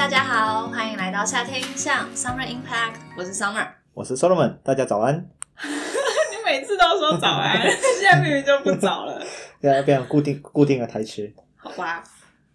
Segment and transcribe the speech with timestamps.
[0.00, 3.68] 大家好，欢迎来到夏天印象 Summer Impact，我是 Summer。
[3.92, 5.14] 我是 Solomon，大家早安。
[5.60, 7.60] 你每次都说早安，
[8.00, 9.22] 现在明明就不早了。
[9.60, 11.30] 对啊，变成固定固定的台词。
[11.54, 12.02] 好吧，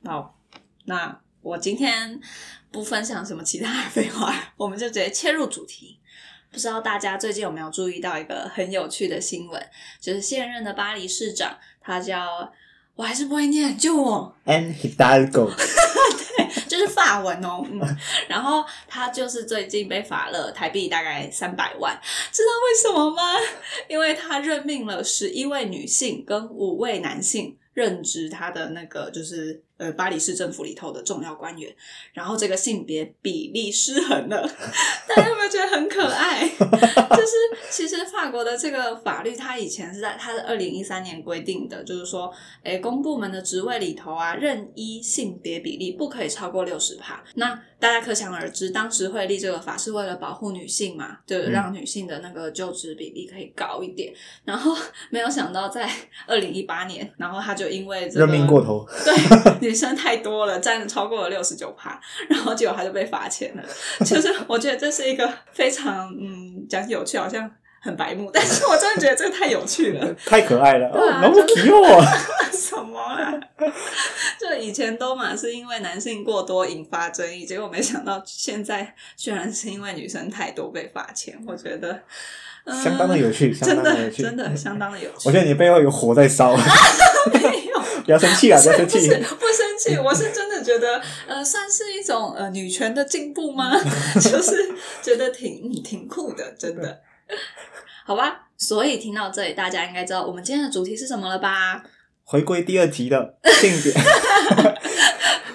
[0.03, 0.35] 好，
[0.85, 2.19] 那我今天
[2.71, 5.99] 不分享什么其他的废话， 我们就直接切入主题。
[6.51, 9.63] 不知道大家最近有没有注意到一个很有趣的新闻，
[10.01, 12.51] 就是现任的巴黎市长，他叫
[12.95, 14.35] 我还是不会念，救我。
[14.47, 15.51] And Hidalgo，
[16.67, 17.81] 就是法文哦，嗯，
[18.27, 21.99] 然后他就是最近被罚了台币大概三百万，
[22.31, 23.21] 知道为什么吗？
[23.89, 31.73] 因为他任命了十一位女性跟五位男性任职他的那个就是呃巴黎市政府里头的重要官员，
[32.13, 34.41] 然后这个性别比例失衡了，
[35.07, 36.47] 大家有没有觉得很可爱？
[37.15, 37.33] 就是
[37.69, 42.31] 其实法国的这个法律，它以前是在它是二零一三年规定的，就是说，
[42.63, 47.23] 诶，公部门的职位里头啊，任一性别比例不可以超过六十帕。
[47.35, 54.13] 那大家可想而知，当时会立这个法是为了保护女性嘛，就让女性的那个就职比例可以高一点。
[54.43, 54.75] 然后
[55.09, 55.89] 没有想到在
[56.27, 58.85] 二零一八年，然后他就因为这个任命过头。
[59.03, 61.99] 对，女生太多了，占了超过了六十九趴，
[62.29, 63.63] 然后结果他就被罚钱了。
[64.05, 67.49] 就是我觉得这是一个非常嗯讲有趣，好像
[67.81, 70.13] 很白目，但是我真的觉得这个太有趣了。
[70.25, 72.03] 太可爱了，对啊哦，那么奇哦。
[72.53, 73.33] 什么啊？
[74.39, 81.37] 就以前都嘛是因为男性过多引发争议，结果没想到现在居然是因为女生太多被罚钱。
[81.47, 82.01] 我觉得、嗯
[82.83, 85.15] 相当的有趣 相当的有趣真的相当的有趣。
[85.25, 86.55] 我觉得你背后有火在烧，
[87.33, 87.75] 没有。
[88.05, 93.75] 不要生气啊，不要生气不生气，我是真的觉得，呃，算是一种呃女权的进步吗？
[94.15, 97.01] 就是觉得挺嗯挺酷的，真的。
[98.05, 101.81] 好吧，所以听到这里，大家应该知道我们今天的主题是什么了吧？
[102.23, 103.91] 回归第二集的性别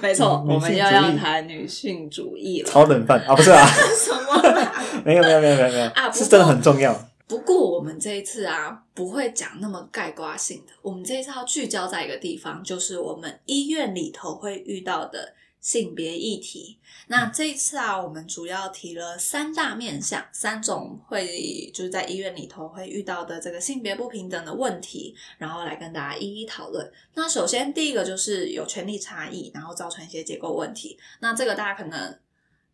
[0.03, 2.69] 没错，我们又要谈女性主义了。
[2.69, 3.67] 超冷饭啊，不是啊，
[3.97, 4.73] 什么啦？
[5.05, 6.95] 没有没有没有没有没有啊，不是真的很重要。
[7.27, 10.73] 不过我们这一次啊，不会讲那么概括性的。
[10.83, 16.79] 我们这一次要聚焦在一个地方，就是我们医院里头会遇到的性别议题。
[17.09, 26.91] 那这一次啊，我们主要提了三大面向，三种会就是在医院里头会遇到的这个性别不平等的问题，然后来跟大家一一讨论。
[27.15, 30.99] 那首先第一个就是有权利差异，然后造成一些结构问题。
[31.21, 32.19] 那这个大家可能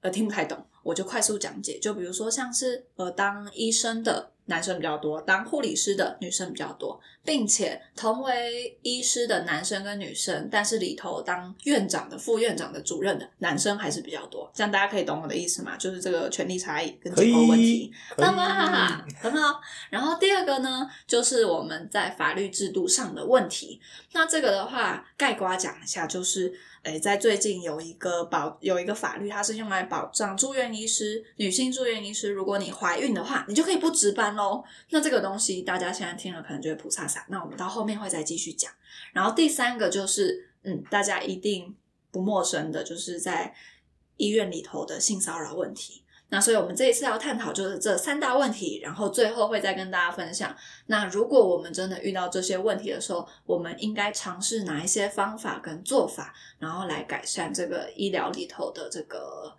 [0.02, 1.78] 呃听不太懂，我就快速讲解。
[1.80, 14.48] 就比如说像是呃当医生的男生比较多，当护理师的女生比较多，并且同为医师的男生跟女生，但是里头当院长的、副院长的、主任的男生还是比较多。
[14.54, 15.76] 这样大家可以懂我的意思吗？
[15.76, 19.60] 就是这个权利差异跟可以结构问题。，可以棒吧，很好。
[19.90, 23.80] 然后第二个呢，就是我们在法律制度上的问题。
[24.12, 26.54] 那这个的话，概括讲一下，就是，
[26.84, 34.62] 诶，在最近有一个保有一个法律，它是用来保障住院医师、女性住院医师，如果你怀孕的话，你就可以不值班喽。
[34.90, 38.70] 那这个东西大家现在听了可能就会菩萨萨，那我们到后面会再继续讲。
[39.12, 41.74] 然后第三个就是，嗯，大家一定
[42.10, 43.54] 不陌生的，就是在
[44.16, 46.02] 医院里头的性骚扰问题。
[46.28, 50.52] 那所以，我们这一次要探讨就是这三大问题，然后最后会再跟大家分享。
[50.86, 59.56] 那如果我们真的遇到这些问题的时候，我们应该尝试哪一些方法跟做法，然后来改善这个医疗里头的这个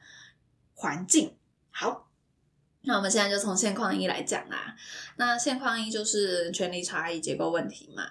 [0.78, 1.36] 环境。
[1.72, 2.08] 好，
[2.84, 4.76] 那我们现在就从现况一来讲啦。
[5.18, 8.04] 那现况一就是权力差异结构问题嘛。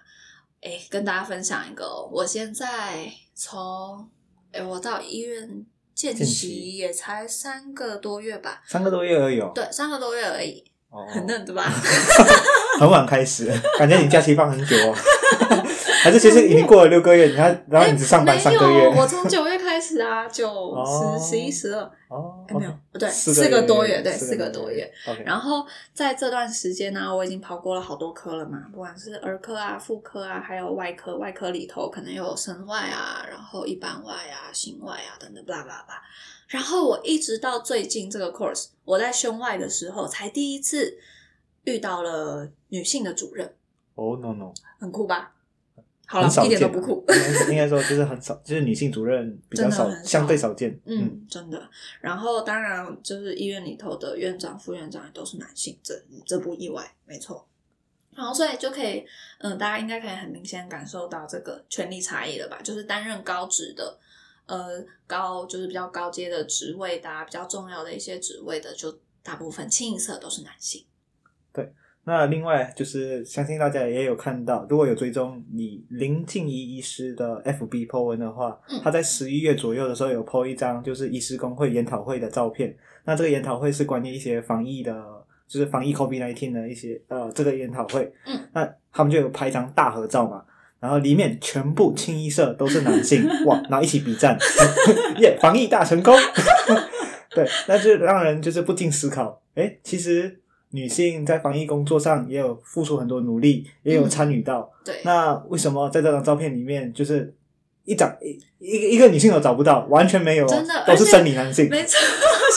[0.60, 4.10] 哎，跟大家分享一个哦，我现在从
[4.50, 11.71] 哎我到医院见习也才三个多月吧，三个多月而已哦，对，三个多月而已，哦很嫩对吧？
[12.81, 13.47] 很晚开始，
[13.78, 14.97] 感觉你假期放很久哦。
[16.06, 24.89] 还是其实已经过了六个月，你看，然后你只上班三个没有，月，我从九月开始啊， 九、哦十、十一、十二，哦，哎没有不对，四四个多月，对，四四个多月。。
[25.25, 31.16] 然后在这段时间呢，我已经跑过了好多科了嘛，不管是儿科啊、妇科啊，还有外科。
[31.16, 35.98] 外科里头可能有神外啊，然后一般外啊、心外啊等等，blah blah blah。
[36.47, 40.97] 然后我一直到最近这个 course，我在胸外的时候才第一次
[41.65, 43.53] 遇到了女性的主任，
[43.97, 45.33] 哦 no no，很酷吧？
[46.06, 47.04] 好了一点都不酷。
[47.50, 50.70] 应该说就是很少，就是女性主任比较少相对少见。
[50.84, 51.68] 嗯，嗯，真的。
[52.00, 55.94] 然后当然就是医院里头的院长、副院长也都是男性，这
[56.24, 57.47] 这不意外，没错。
[58.14, 59.04] 然后所以就可以，
[59.41, 62.58] 嗯，大家应该可以很明显感受到这个权力差异了吧？
[62.62, 63.98] 就是担任高职的，
[64.47, 70.86] 呃，高就是比较高阶的职位的、啊，比较重要的一些职位的，就大部分清一色都是男性。
[72.08, 82.72] 那另外就是相信大家也有看到，如果有追踪你林静怡医师的 FB po 文的话，嗯他在十一月左右的时候有 po 一张就是医师工会研讨会的照片。
[83.04, 85.04] 那这个研讨会是关于一些防疫的，
[85.48, 88.12] 就是防疫 COVID 1 9的一些呃这个研讨会。
[88.26, 90.44] 嗯，那他们就有拍一张大合照嘛。
[90.78, 93.60] 然后里面全部清一色都是男性， 哇！
[93.70, 94.38] 然后一起比战，
[95.18, 95.36] 耶！
[95.41, 96.14] 防疫大成功。
[97.34, 100.38] 对，那就让人就是不禁思考，诶，其实
[100.77, 104.71] 女性在防疫工作上也有付出很多努力，也有参与到。
[104.84, 107.34] 对，那为什么在这张照片里面，就是
[107.84, 111.69] 一找一一个一个女性都找不到，完全没有哦，真的都是生理男性。
[111.71, 111.99] 没错，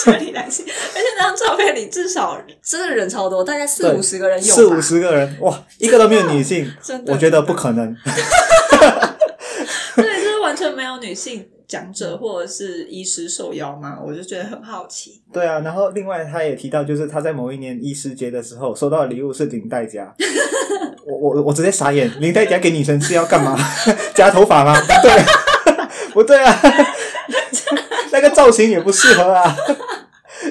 [0.03, 7.95] 生理男性，而且那张照片里至少真的人超多，大概四五十个人有，四五十个人，哇，一个都没有女性， 真的，我觉得不可能。
[10.89, 15.21] 有女性讲者或者是医师受邀吗，我就觉得很好奇。
[15.31, 20.13] 对啊，然后另外他也提到，就是他在某一年医师节的时候收到的礼物是领带夹，
[21.05, 23.57] 我我我直接傻眼，领带夹给女生是要干嘛？
[24.13, 24.73] 夹头发吗？
[24.81, 25.23] 不对，
[26.13, 26.61] 不对啊，
[28.11, 29.55] 那个造型也不适合啊，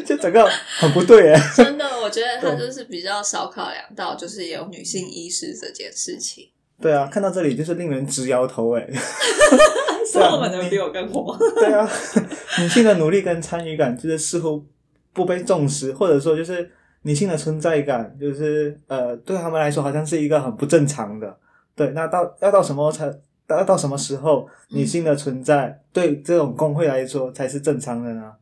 [0.07, 0.49] 就整个
[0.79, 1.41] 很不对哎。
[1.57, 6.49] 真的，我觉得他就是比较少考量到，就是有女性医师这件事情。
[6.81, 8.89] 对啊，看到这里就是令人直摇头哎。
[10.11, 11.37] 所以我们能比我更火。
[11.61, 11.89] 对啊，
[12.61, 14.65] 女性的努力跟参与感就是似乎
[15.13, 16.71] 不被重视，或者说就是
[17.03, 21.37] 女性的存在感，就是呃，对他们来说好像是一个很不正常的。
[21.77, 23.13] 对，那到要到什么才
[23.49, 28.33] 要到什么时候，女性的存在对这种工会来说才是正常的呢？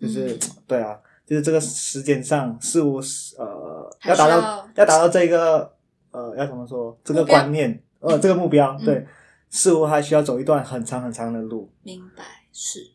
[0.00, 5.71] 就是、嗯对啊，就是这个时间上似乎是呃要达到要达到这个
[6.12, 9.06] 呃要怎么说这个观念呃这个目标，嗯对，
[9.50, 11.70] 似乎还需要走一段很长很长的路。
[11.82, 12.92] 明白，是，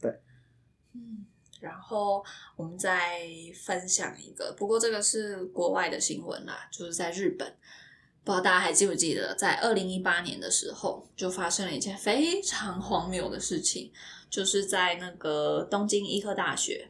[0.00, 0.10] 对，
[0.94, 1.26] 嗯，
[1.60, 2.24] 然后
[2.56, 3.20] 我们再
[3.64, 7.46] 分享一个，不过这个是国外的新闻啦，就是在日本，
[8.24, 13.92] 不知道大家还记不记得，在二零一八年的时候，就发生了一件非常荒谬的事情，
[14.28, 16.88] 就是在那个东京医科大学。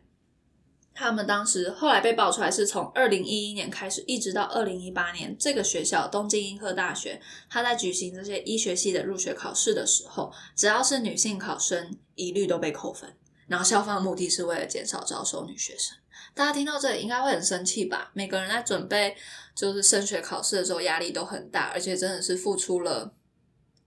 [1.01, 7.19] 他们当时后来被爆出来，是从二零一一年开始，一直到二零一八年，这个学校东京医科大学，
[7.49, 13.11] 他在举行这些医学系的入学考试的时候，只要是女性考生，一律都被扣分。
[13.47, 15.97] 然后校方的目的是为了减少招收女学生。
[16.35, 18.11] 大家听到这里应该会很生气吧？
[18.13, 19.17] 每个人在准备
[19.57, 23.15] 就是升学考试的时候，压力都很大，而且真的是付出了。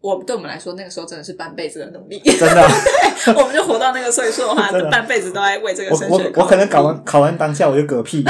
[0.03, 2.19] 我对我们来说，那个时候真的是半辈子的努力。
[2.19, 2.61] 真的，
[3.39, 8.21] 我们就活到那个岁数的话，半辈子都在为这个我我升学我我可能考完考完当下我就嗝屁。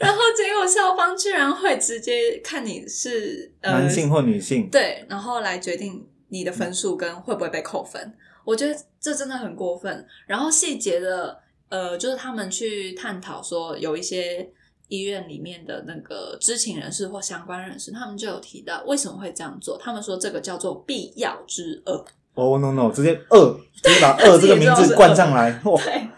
[0.00, 8.12] 然后结果校方居然会直接看你是呃男性或女性，对，然后来决定你的分数跟会不会被扣分。
[8.44, 10.04] 我觉得这真的很过分。
[10.26, 11.38] 然后细节的，
[11.68, 14.48] 呃，就是他们去探讨说，有一些
[14.88, 19.78] 医院里面的那个知情人士或相关人士，他们就有提到为什么会这样做。
[19.78, 22.04] 他们说这个叫做必要之恶。
[22.34, 26.08] 哦、no no，直接恶，直接把恶这个名字冠上来，对。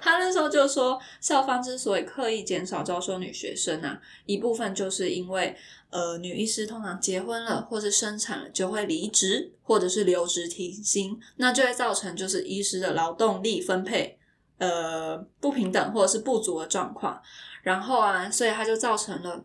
[0.00, 5.56] 他那时候就说，校方之所以刻意减少招收女学生啊，一部分就是因为
[5.90, 14.16] 呃，女医师通常结婚了或是生产了就会离职，或者是留职停薪，那就会造成就是医师的劳动力分配
[14.58, 17.20] 呃不平等或者是不足的状况。
[17.66, 19.44] 然后啊，所以它就造成了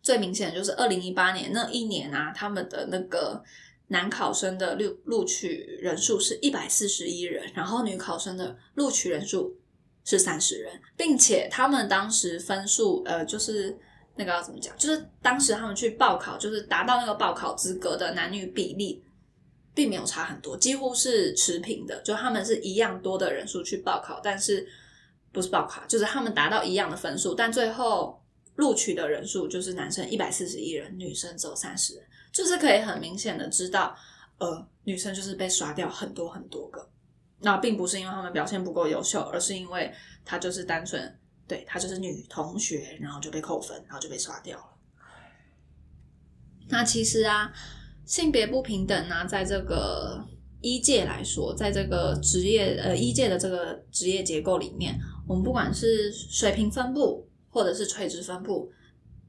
[0.00, 3.44] 最明显的就是二零一八年那一年啊，他们的那个
[3.88, 9.54] 男考生的录录取人数是一百四十一人，然后女考生的录取人数
[10.02, 13.78] 是三十人，并且他们当时分数呃就是
[14.14, 19.02] 那个要怎么讲，就是当时他们去报考，就是达到那个报考资格的男女比例。
[19.74, 24.66] 并没有差很多，几乎是持平的，就他们是一样多的人数去报考，但是
[25.36, 28.18] 不是报考，就是他们达到一样的分数，但最后
[28.54, 33.94] 录取的人数就是男生一百四十一人，女生只有三十人，就是可以很明显的知道，
[34.38, 36.88] 呃，女生就是被刷掉很多很多个。
[37.40, 39.92] 那并不是因为他们表现不够优秀，而是因为
[40.24, 44.64] 她就是单纯对她就是女同学，然后就被扣分，然后就被刷掉了。
[46.70, 47.52] 那其实啊，
[48.06, 50.26] 性别不平等呢、在这个
[50.62, 58.70] 医界来说，在这个职业呃医界的这个职业结构里面，我们不管是水平分布或者是垂直分布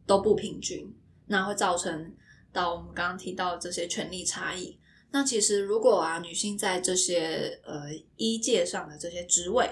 [0.05, 0.93] 都不平均，
[1.25, 2.13] 那会造成
[2.53, 4.77] 到我们刚刚提到的这些权利差异。
[5.11, 7.85] 那其实如果啊，女性在这些呃
[8.17, 9.69] 医界上的这些职位，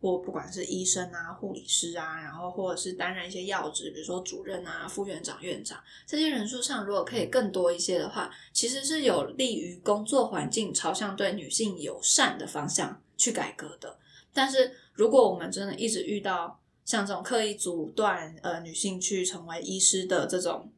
[0.00, 13.96] 或不管是医生啊、护理师啊，然后或者是担任一些要职，比如说主任啊、副院长、院长这些人数上，如果可以更多一些的话，其实是有利于工作环境朝向对女性友善的方向去改革的。
[14.32, 20.70] 但是如果我们真的一直遇到像这种刻意阻断呃女性去成为医师的这种，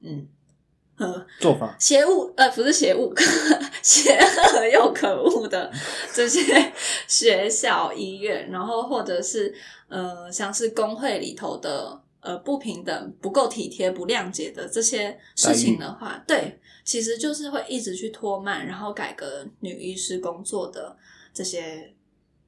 [0.00, 0.26] 嗯，
[0.96, 3.12] 呃，做法邪恶呃不是邪恶，
[3.82, 5.72] 邪恶又可恶的
[6.14, 6.72] 这些
[7.08, 9.54] 学校、医院，然后或者是
[9.88, 20.96] 呃像是工会里头的呃不平等、不够体贴、不谅解的这些事情的话，对，其实就是会一直去拖慢，然后改革女医师工作的
[21.34, 21.92] 这些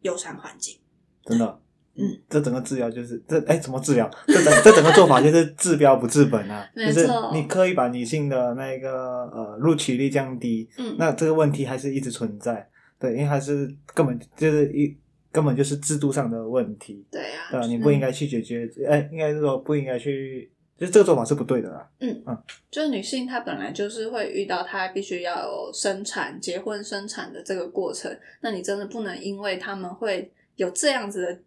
[0.03, 0.79] 友善环境。
[1.25, 1.59] 真的。
[1.95, 4.11] 嗯，这整个治疗就是这哎，怎么治疗？
[4.27, 6.67] 这整这整个做法就是治标不治本啊！
[6.75, 12.67] 没就是错你刻意把女性的那个呃录取率降低，嗯，那这个问题还是一直存在。
[12.99, 14.97] 对，因为还是根本就是一
[15.31, 17.05] 根本就是制度上的问题。
[17.11, 21.87] 对啊，对啊，你不应该去解决，哎，应该是说不应该去，就是这个做法是不对的啦。
[22.01, 28.11] 嗯嗯就是女性她本来就是会遇到她必须要有生产、结婚、生产的这个过程，
[28.41, 31.39] 那你真的不能因为他们会有这样子的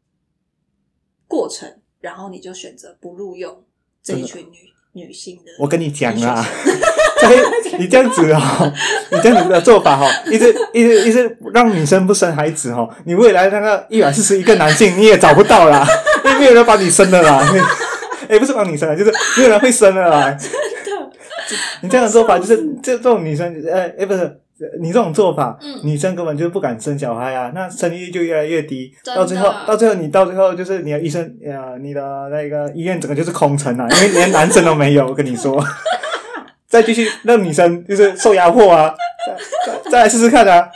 [1.28, 3.64] 过程，然后你就选择不录用
[4.04, 4.58] 这一群女
[4.94, 5.52] 女性的。
[5.60, 6.46] 我跟你讲啊，
[7.80, 8.74] 你这样子哦，
[9.12, 15.86] 你这样子的做法哦，一直一直一直让女生不生孩子哦，你未来那个一百四十一个男性你也找不到啦，
[16.26, 17.44] 因为没有人把你生了啦。
[18.28, 20.32] 你也不是帮你生了，就是没有人会生了啦。
[20.32, 21.12] 真的
[21.82, 24.40] 你这样的做法就是这这种女生，呃，哎，不是
[24.80, 35.62] 你这种做法，嗯女生根本就不敢生小孩啊，那生育率就越来越低，到最后，到最后你到最后就是你的医生，呃，你的那个医院整个就是空城啊，因为连男生都没有，我跟你说，
[36.68, 38.96] 再继续让女生就是受压迫啊，
[39.28, 40.70] 再再再来试试看啊，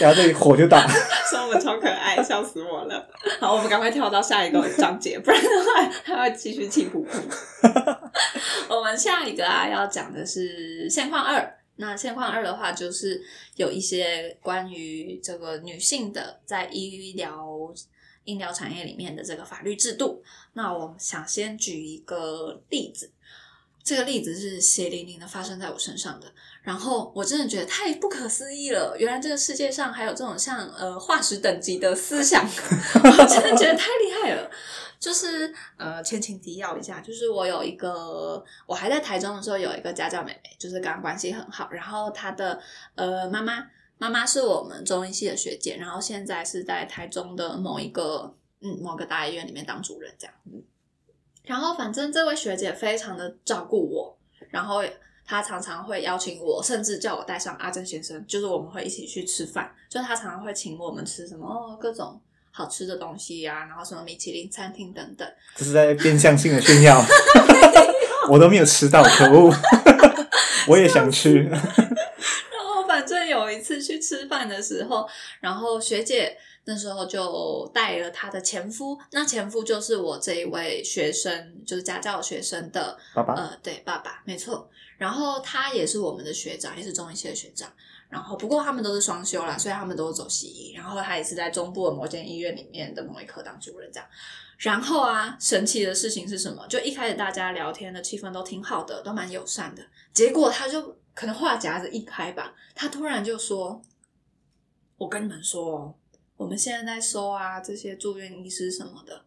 [0.00, 0.86] 然后这里火就大，
[1.30, 3.06] 说我们超可爱，笑死我了。
[3.38, 7.08] 好，我们赶快跳到下一个章节，不然的话他会继续气呼呼。
[8.74, 11.54] 我们下一个啊要讲的是现况二。
[11.82, 13.20] 那现况二的话，就是
[13.56, 17.74] 有一些关于这个女性的在医疗
[18.24, 20.22] 医疗产业里面的这个法律制度。
[20.52, 23.10] 那我想先举一个例子，
[23.82, 26.32] 这个例子是血淋淋的发生在我身上的。
[26.62, 34.48] 然后我真的觉得太不可思议了，原来这个世界上还有这种像呃化石等级的思想， 我真的觉得太厉害了。
[35.02, 42.62] 就是呃前情提要一下，就是我有一个我还在台中的时候有一个家教妹妹，就是跟她关系很好，然后她的
[42.94, 43.66] 呃妈妈
[43.98, 50.34] 妈妈是我们中医系的学姐，然后现在是在台中的某一个嗯某个大医院里面当主任这样。
[51.42, 54.16] 然后反正这位学姐非常的照顾我，
[54.50, 54.84] 然后。
[55.24, 59.72] 她常常会邀请我，甚至叫我带上阿珍先生，就是我们会一起去吃饭。
[59.88, 62.20] 就她常常会请我们吃什么哦，各种
[62.52, 65.26] 好吃的东西呀、然后什么米其林餐厅等等。
[65.56, 67.02] 这是在变相性的炫耀，
[68.30, 69.52] 我都没有吃到，可恶，
[70.68, 75.08] 我也想吃， 然后反正有一次去吃饭的时候，
[75.40, 84.68] 然后学姐那时候就带了她的前夫，那前夫就是我这一位学生，就是家教学生的爸爸，呃，对，爸爸，没错。
[84.98, 87.68] 然后他也是我们的学长，也是中医系的学长。
[88.12, 90.74] 然后不过他们都是双休啦，所以他们都是走西医。
[90.74, 94.06] 然后他也是在中部的某间医院里面的某一科当主任这样。
[94.58, 96.66] 然后啊，神奇的事情是什么？
[96.68, 99.82] 就一开始大家聊天的气氛都挺好的，都蛮友善的。
[100.12, 103.80] 结果他就可能话匣子一开吧，他突然就说
[104.98, 105.94] ：“我跟你们说哦，
[106.36, 109.24] 我们现在在收啊这些住院医师什么的，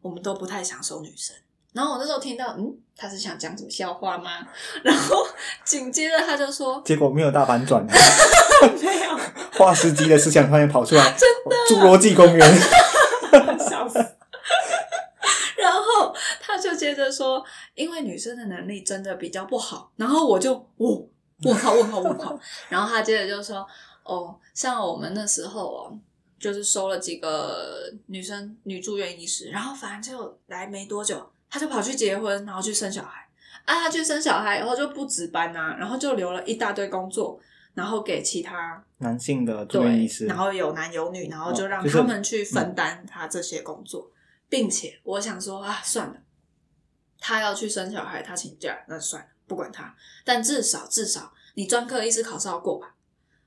[0.00, 1.36] 我们都不太想收女生。”
[1.74, 4.46] 然后我那时候听到，嗯，他是想讲什么笑话吗？
[4.82, 5.26] 然后
[5.64, 7.84] 紧接着他就说结果没有大反转，
[8.80, 9.18] 没有，
[9.58, 12.58] 画师机的思想突然跑出来，真的侏罗纪公园，
[13.58, 13.98] 笑死。
[15.56, 19.90] 然后他就接着说，因为女生的能力真的比较不好。
[19.96, 21.04] 然后我就，哦，
[21.42, 22.38] 我靠，我靠，我靠。
[22.68, 23.66] 然后他接着就说，
[24.04, 25.98] 哦，像我们那时候哦。
[26.36, 33.24] 就是收了几个女生女住院医师，然后反正就来没多久，他就跑去结婚，然后去生小孩。
[33.64, 37.40] 啊，他去生小孩以后就不值班啊，然后就留了一大堆工作，
[37.74, 44.10] 然后给其他男性的住院医对，师，然后有男有女，然后就让他们去分担他这些工作，
[44.48, 46.16] 并且我想说啊，算了，
[47.20, 49.94] 他要去生小孩，他请假，那算了，不管他。
[50.24, 52.96] 但至少至少你专科医师考试要过吧？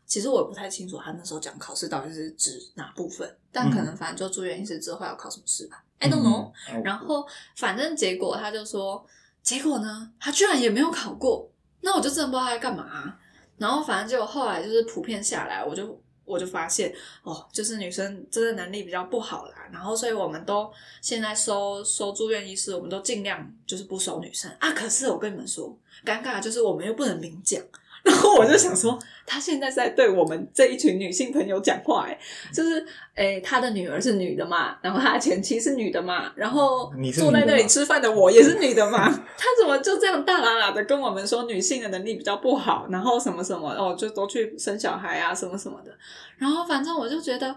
[0.06, 6.52] 其实我也不太清楚他那时候讲考试到底是指哪部分，但可能反正就住院医师之后要考什么试吧，I don't know。
[6.72, 7.26] 嗯然后
[7.56, 9.06] 反正结果他就说，
[9.42, 11.50] 结果呢，他居然也没有考过，
[11.82, 13.20] 那我就真的不知道他在干嘛啊、
[13.58, 19.54] 然后反正就后来就是普遍下来，我就我就发现哦，就是女生真的能力比较不好啦。
[19.72, 24.72] 然后所以我们都现在收收住院医师，我们都尽量就是不收女生啊。
[24.74, 27.62] 可是我跟你们说，尴尬就是我们又不能明讲，
[28.08, 32.18] 然后我就想说，他现在在对我们这一群女性朋友讲话，哎，
[32.54, 45.92] 就是，哎，他的女儿是女的嘛，然后他的前妻是女的嘛，然后你坐在那里吃饭的我也是女的嘛， 他怎么就这样大喇喇的跟我们说女性的能力比较不好，然后什么什么，哦，就都去生小孩啊，什么什么的，
[46.38, 47.56] 然后反正我就觉得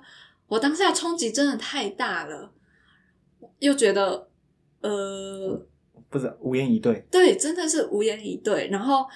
[0.49, 2.51] 我当下冲击真的太大了，
[3.61, 4.27] 又觉得，
[4.81, 5.61] 呃，
[6.09, 7.07] 不是无言以对。
[7.11, 8.69] 对，真的是无言以对。
[8.73, 9.07] 然后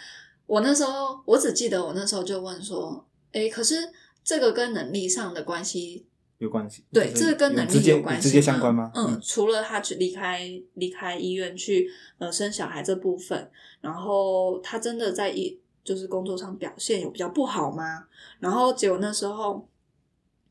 [0.46, 3.76] 我那时候，我只记得我那时候就问说：“哎，可是
[4.22, 6.06] 这个跟能力上的关系，
[6.38, 8.90] 有关系，对，就是这个跟能力有关系直接相关吗？
[8.94, 18.06] 嗯，除了他去离开离开医院去呃生小孩这部分，然后他真的在医就是工作上表现有比较不好吗？
[18.40, 19.68] 然后结果那时候。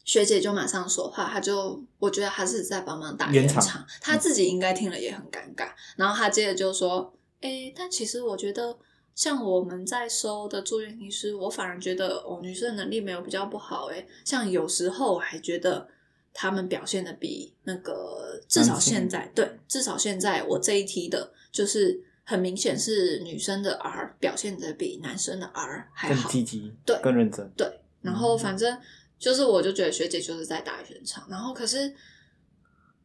[0.05, 5.69] 学姐就马上说话，她就我觉得她是在帮忙打圆圆场场，她自己应该听了也很尴尬。
[5.95, 8.77] 然后她接着就说：“诶，但其实我觉得，
[9.15, 13.85] 像我们在收的住院医师，我反而觉得哦，女生的能力没有比较不好。
[13.87, 15.87] 诶，像有时候我还觉得
[16.33, 26.29] 他们表现的比那个至少现在对，至少现在我这一题的，就是很明显是女生的 R 表现的比男生的 R 还更好。
[26.29, 27.47] 积极，对更认真。
[27.55, 28.75] 对，然后反正
[29.19, 31.93] 就是，我就觉得学姐就是在打圆场，然后可是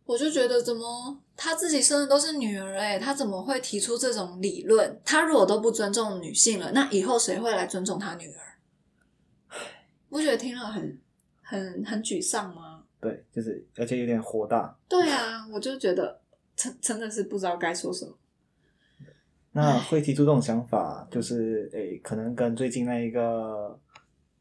[0.09, 4.99] 我就觉得怎么她自己生的都是女儿哎、她怎么会提出这种理论？
[5.05, 8.41] 她如果都不尊重女性了，那以后谁会来尊重她女儿？
[10.09, 10.99] 不觉得听了很
[11.43, 12.85] 很很沮丧吗？
[12.99, 14.75] 对，就是而且有点火大。
[14.89, 16.19] 对啊，我就觉得
[16.57, 18.15] 真真的是不知道该说什么。
[19.53, 23.79] 那会提出这种想法，就是诶，可能跟最近那一个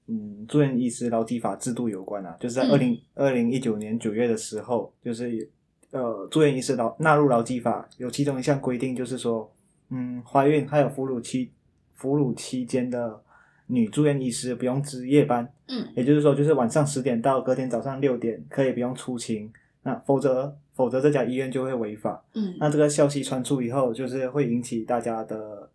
[0.06, 2.38] 嗯住院医师劳基法制度有关啊。
[2.40, 5.52] 就是在嗯二零二零一九年九月的时候，就是
[5.98, 9.52] 呃住院医师劳纳入劳基法，有其中一项规定，就是说，
[9.90, 11.52] 嗯，怀孕还有哺乳期
[11.98, 13.22] 哺乳期间的
[13.68, 15.88] 女住院医师不用值夜班，嗯。
[15.96, 19.52] 也就是说，就是晚上十点到隔天早上六点可以不用出勤，
[19.84, 22.24] 那否则否则这家医院就会违法。
[22.34, 22.56] 嗯。
[22.60, 25.70] 那这个消息传出以后，就是会引起大家的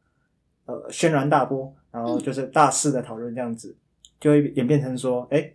[0.66, 3.76] 呃轩然大波，然后就是大肆的讨论，这样子
[4.20, 5.52] 就会演变成说，哎，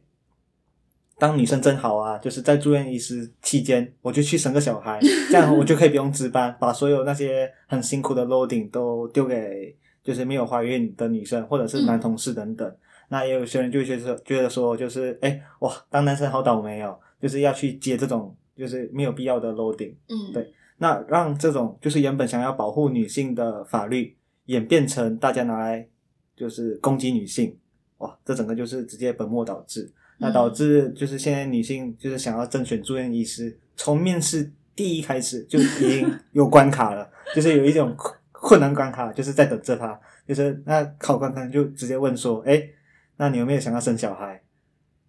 [1.19, 4.99] 当女生真好啊，就是在住院医师期间，我就去生个小孩，
[5.31, 12.75] 这样我就可以不用值班，把所有那些很辛苦的 loading 都丢给就是没有怀孕的女生或者是男同事等等。
[13.09, 19.95] 那也有些人就会觉得觉得说，就是哎哇，当男生好倒霉哦，就是要去接这种就是没有必要的 loading。
[20.09, 25.87] 嗯，对那让这种就是原本想要保护女性的法律，演变成大家拿来
[26.35, 27.57] 就是攻击女性，
[27.97, 29.91] 哇，这整个就是直接本末倒置。
[30.17, 42.63] 那导致就是现在女性就是想要甄选住院医师，从面试第一开始就已经 有关卡了，就是有一种困困难关卡，就是在等着他，就是那考官可能就直接问说，哎，
[43.17, 44.41] 那你有没有想要生小孩？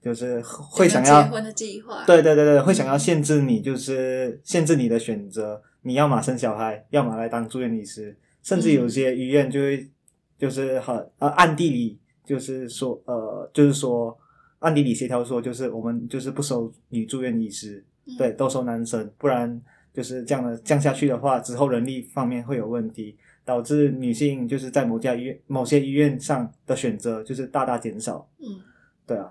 [0.00, 9.90] 就是会想要结婚的计划，对对对对，会想要限制你，就是限制你的选择，你要么生小孩，要么来当住院医师，甚至有些医院就会
[10.38, 14.16] 就是很呃暗地里就是说呃就是说
[14.60, 19.60] 暗地里协调说，就是我们就是不收女住院医师，嗯对，都收男生，不然
[19.92, 28.28] 就是这样的降下去的话，之后人力方面会有问题，导致女性就是在某家医院某些医院上的选择就是大大减少。
[28.40, 28.60] 嗯
[29.06, 29.30] 对啊，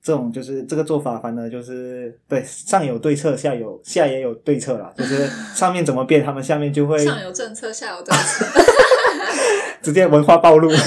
[0.00, 8.44] 这种就是这个做法，反正就是对上有对策，下有下也有对策啦，就是上面怎么变，他们下面就会上有政策，下有对策。
[9.82, 10.70] 直接文化暴露。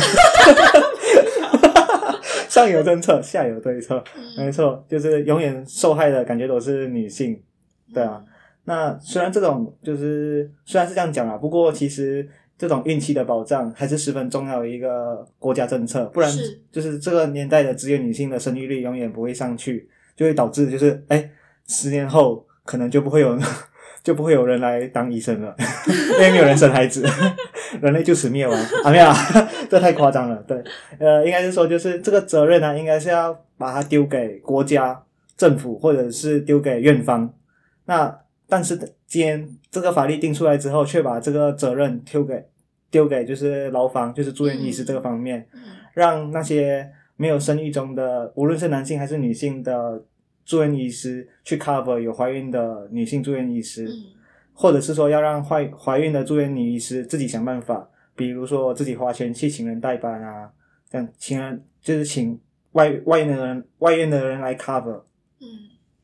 [2.51, 3.95] 上有政策，下有对策，
[4.37, 7.41] 没嗯，错，就是永远受害的感觉都是女性。
[7.93, 8.21] 对啊，
[8.65, 16.29] 那虽然这种就是虽然是这样讲啦，不过其实这种孕期的保障还是十分重要的一个国家政策，不然
[16.69, 21.31] 就是这个年代的职业女性的生育率永远不会上去，就会导致就是哎，
[21.69, 23.39] 十年后可能就不会有
[24.03, 25.55] 就不会有人来当医生了，
[26.17, 27.05] 因为没有人生孩子，
[27.81, 28.59] 人类就此灭亡。
[28.83, 28.91] 啊！
[28.91, 29.15] 没有啊，
[29.71, 30.35] 这太夸张了。
[30.45, 30.61] 对，
[30.99, 35.01] 呃，应该是说就是这个责任呢、应该是要把它丢给国家、
[35.37, 37.33] 政府或者是丢给院方。
[37.85, 42.45] 那但是今天这个法律定出来之后，却把这个责任丢给
[42.89, 45.61] 丢给就是劳方，就是住院医师这个方面，嗯
[45.93, 50.03] 让那些没有生育中的，无论是男性还是女性的
[50.43, 54.19] 住院医师去 cover 有怀孕的女性住院医师，嗯
[54.53, 57.89] 或者是说要让怀怀孕的住院女医师自己想办法，
[58.21, 60.47] 比如说自己花钱去请人代班啊，
[60.87, 62.39] 这样请人就是请
[62.73, 65.01] 外外院的人外院的人来 cover。
[65.39, 65.47] 嗯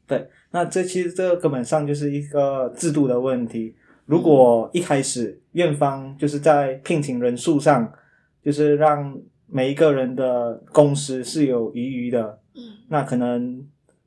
[0.08, 3.76] 对那这其实这个根本上就是一个制度的问题。
[4.08, 7.94] 如果一开始院方就是在聘请人数上，
[8.44, 13.64] 就是让每一个人的工时是有余余的，嗯那可能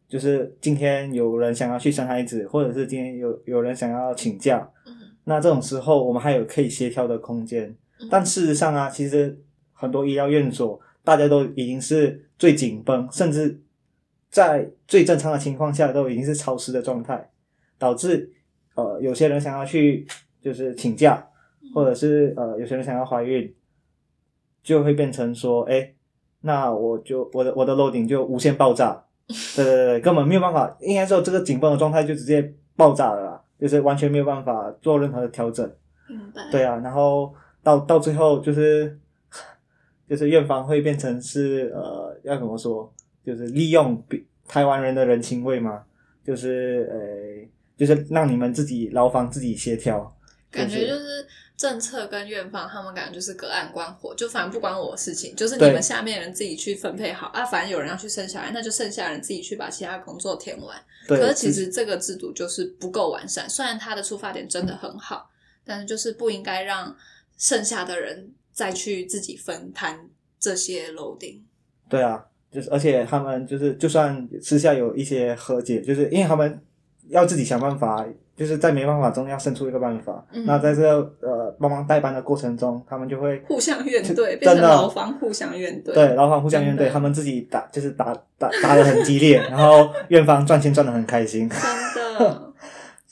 [0.08, 7.76] 就是今天有人想要去生孩子，或者是今天有有人想要请假，嗯那这种时候我们还有可以协调的空间。
[8.00, 9.38] 嗯，但事实上啊，其实
[9.72, 13.60] 很多医疗院所大家都已经是最紧绷，甚至
[14.30, 17.30] 在最正常的情况下都已经是超时的状态，
[17.78, 18.30] 导致
[18.74, 20.06] 呃有些人想要去
[20.40, 21.26] 就是请假，
[21.74, 23.54] 或者是呃有些人想要怀孕，
[24.62, 25.94] 就会变成说，哎，
[26.42, 29.04] 那我就我的我的楼顶就无限爆炸，
[29.56, 35.68] 对对对，根本没有办法，应该说这个紧绷的状态就直接爆炸了啦，就是完全没有办法做任何的调整。
[36.08, 38.98] 明白，对啊，然后到到最后就是
[40.08, 42.92] 就是院方会变成是呃要怎么说，
[43.24, 45.84] 就是利用比台湾人的人情味嘛，
[46.24, 50.16] 就是呃就是让你们自己牢房自己协调，
[50.50, 60.76] 感觉就是政策跟院方他们感觉就是隔岸观火，就反正不关我的事情，就是你们下面人自己去分配好啊，反正有人要去生小孩，那就剩下人自己去把其他工作填完。
[61.06, 65.30] 可是其实这个制度就是不够完善，虽然它的出发点真的很好，
[65.64, 66.94] 但是就是不应该让
[67.40, 69.98] 剩下的人再去自己分摊
[70.38, 71.42] 这些楼顶。
[71.88, 76.60] 对啊，就是而且他们就是就算私下有一些和解，就是因为他们
[77.08, 80.24] 要自己想办法，就是在没办法中要生出一个办法。
[80.32, 85.94] 嗯那在这个呃帮忙代班的过程中，他们就会互相怨对，真变成的牢房互相怨对。
[85.94, 91.48] 对，牢房互相怨对，他们自己打就是打打打的很激烈，然后院方赚钱赚的很开心，
[91.94, 92.49] 真的，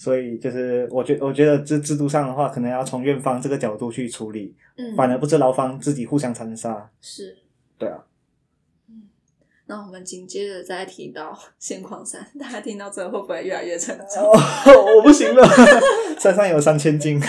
[0.01, 6.89] 所以就是我觉我觉得这制度上的话，可能要从院方这个角度去处理，嗯，反而不是牢方自己互相残杀。
[7.01, 7.37] 是。
[7.77, 8.05] 对啊，
[9.67, 14.23] 那我们紧接着再提到现况三，大家听到这个会不会越来越沉重？
[14.23, 14.37] 哦，
[14.97, 15.45] 我不行了，
[16.21, 17.21] 山上有三千斤。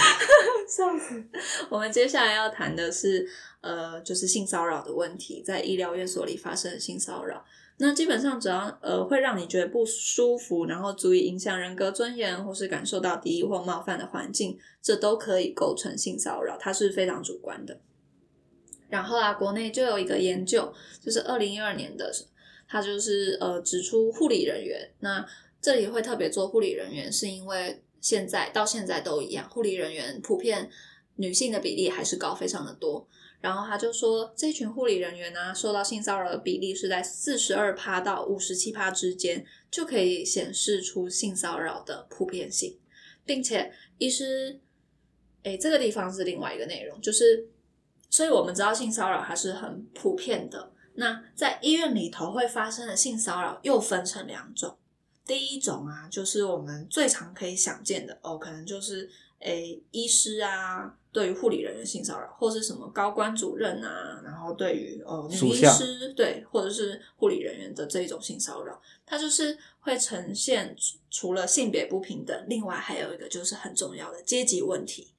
[0.70, 1.24] 笑死！
[1.72, 3.28] 我们接下来要谈的是，
[3.62, 7.44] 呃，就是性骚扰的问题，在医疗院所里发生的性骚扰。
[7.82, 17.80] 那基本上只要呃会让你觉得不舒服，然后足以影响人格尊严，或是感受到敌意或冒犯的环境，这都可以构成性骚扰，它是非常主观的。
[18.90, 22.12] 然后啊，国内就有一个研究，就是二零一二年的，
[22.68, 25.26] 它就是呃指出护理人员，那
[25.62, 30.70] 这里会特别做护理人员，是因为现在到现在都一样，护理人员普遍
[31.16, 33.08] 女性的比例还是高，非常的多。
[33.42, 42.78] 然后他就说，这群护理人员呢、受到性骚扰的比例是在四十二趴到五十七趴之间，就可以显示出性骚扰的普遍性，
[43.26, 44.60] 并且医师，
[45.44, 47.48] 诶，这个地方是另外一个内容，就是，
[48.10, 50.74] 所以我们知道性骚扰它是很普遍的。
[50.96, 54.78] 那在医院里头会发生的性骚扰又分成两种，
[55.26, 75.14] 第一种啊，就是我们最常可以想见的哦，可能就是诶医师啊，对于护理人员性骚扰，或是什么高官主任啊，然后对于呃女医师对，或者是护理人员的这一种性骚扰，它就是会呈现除除了性别不平等，另外还有一个就是很重要的阶级问题。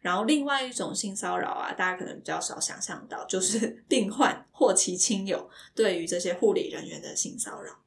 [0.00, 7.78] 然后另外一种性骚扰啊，大家可能比较少想象到，就是 病患或其亲友对于这些护理人员的性骚扰。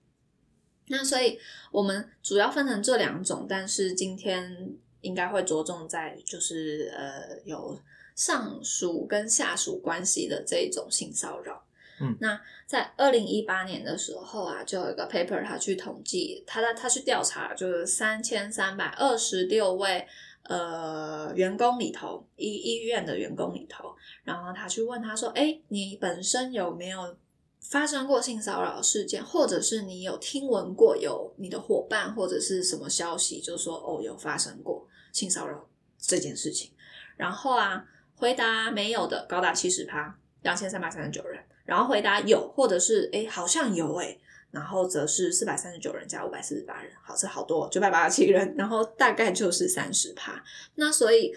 [0.88, 1.38] 那所以
[1.72, 4.76] 我们主要分成这两种，但是今天
[5.08, 7.80] 应该会着重在就是呃有
[8.16, 11.64] 上属跟下属关系的这一种性骚扰。
[12.00, 20.06] 嗯，那在二零一八年的时候啊，就有一个 paper，他去统计，他他他去调查，就是三千三百二十六位
[20.44, 27.18] 呃员工里头，医医院的员工里头，然后他去问他说：“哎，你本身有没有
[27.60, 34.88] 发生过性骚扰事件，或者是你有听闻过有你的伙伴或者是什么消息，就是说哦有发生过
[35.18, 36.72] 性骚扰这件事情？”
[37.18, 41.44] 然后啊，回答没有的高达七十趴，两千三百三十九人。
[41.66, 50.42] 然后回答有，或者是诶好像有诶，然后则是四百三十九人加五百四十八人，好，这好多九百八十七人，然后大概就是三十趴。
[50.76, 51.36] 那所以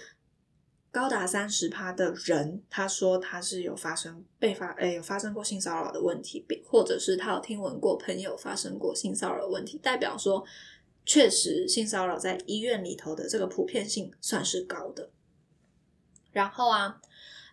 [0.93, 10.45] 高达三十趴的人，他说他是有发生被发诶有发生过性骚扰的问题，或者是他有听闻过朋友发生过性骚扰的问题，代表说
[11.11, 15.11] 确实性骚扰在医院里头的这个普遍性算是高的。
[16.31, 17.01] 然后啊。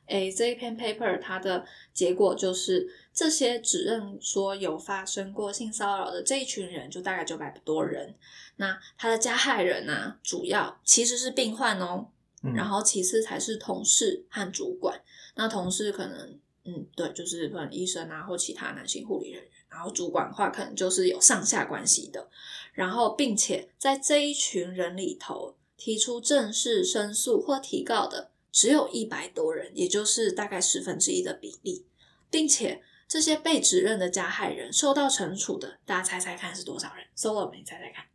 [0.05, 8.15] 诶，这一篇 paper 它的结果就是，这些指认说有发生过性骚扰的这一群人，就大概九百多人。
[8.55, 12.07] 那他的加害人呢、啊，主要其实是病患哦，
[12.41, 14.97] 嗯然后其次才是同事和主管。
[15.35, 19.51] 那同事可能，嗯，对，就是可能医生啊或其他男性护理人员。
[19.69, 22.29] 然后主管的话，可能就是有上下关系的。
[22.77, 28.29] 然后，并且在这一群人里头提出正式申诉或提告的。
[28.51, 31.85] 只有一百多人，也就是大概十分之一的比例。
[32.29, 38.05] 并且这些被指认的加害人受到惩处的，大家猜猜看是多少人？Solo，你猜猜看。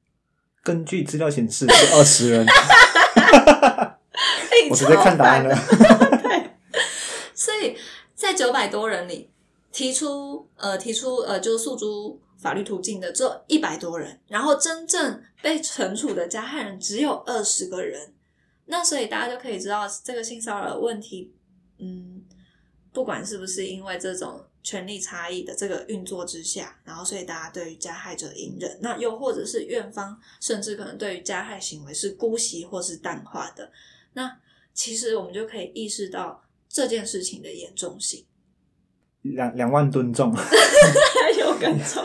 [0.62, 2.46] 根据资料显示是二十人，
[4.70, 5.54] 我直接看答案了。
[6.22, 6.50] 对，
[7.34, 7.76] 所以
[8.14, 9.30] 在九百多人里
[9.72, 18.12] 提出呃提出呃就是诉诸法律途径的这一百多人，然后真正被惩处的加害人只有二十个人。
[18.66, 21.32] 那所以大家就可以知道这个性骚扰问题，
[21.78, 22.22] 嗯，
[22.92, 33.70] 不管是不是因为这种权力差异的这个运作之下，然后所以大家对于加害者隐忍，那又或者是院方甚至可能对于加害行为是姑息或是淡化的，
[34.14, 34.38] 那
[34.72, 38.24] 其实我们就可以意识到这件事情的严重性。
[39.22, 42.02] 两两万吨重，还 有更重？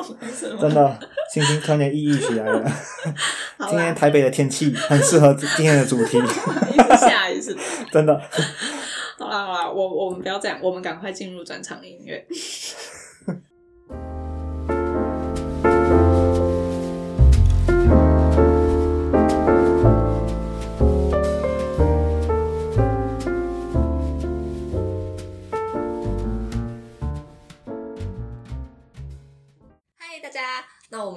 [0.60, 1.00] 真的，
[1.34, 2.72] 星星突然间抑郁起来了。
[3.70, 6.18] 今天，台北的天气很适合今天的主题，
[6.74, 7.62] 一直下雨是吧？
[7.92, 8.22] 真的。
[9.18, 12.26] 好啦好啦，我我们不要这样，我们赶快进入转场音乐。